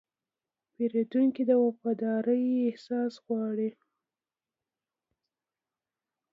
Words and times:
پیرودونکی 0.73 1.43
د 1.49 1.51
وفادارۍ 1.65 2.43
احساس 2.69 3.13
غواړي. 3.25 3.69